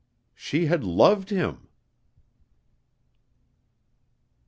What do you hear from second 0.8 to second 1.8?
loved him.